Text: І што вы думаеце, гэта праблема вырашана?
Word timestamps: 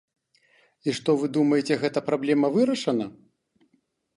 І 0.87 0.95
што 0.99 1.15
вы 1.23 1.29
думаеце, 1.37 1.77
гэта 1.83 1.99
праблема 2.09 2.47
вырашана? 2.57 3.05